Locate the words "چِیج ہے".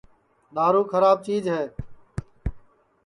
1.25-1.63